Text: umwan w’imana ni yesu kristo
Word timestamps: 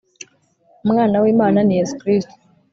umwan 0.83 1.11
w’imana 1.23 1.59
ni 1.63 1.73
yesu 1.79 1.93
kristo 2.01 2.33